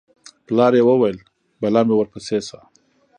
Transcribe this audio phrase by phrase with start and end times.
[0.45, 1.17] پلار یې وویل:
[1.61, 2.59] بلا مې ورپسې شه